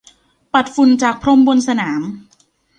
[0.53, 2.01] ปัดฝุ่นจากพรมบนสนาม